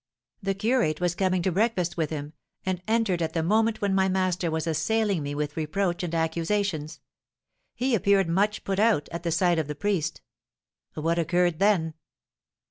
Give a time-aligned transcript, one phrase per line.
[0.41, 2.33] The curate was coming to breakfast with him,
[2.65, 7.01] and entered at the moment when my master was assailing me with reproach and accusations.
[7.75, 10.21] He appeared much put out at the sight of the priest."
[10.95, 11.93] "What occurred then?"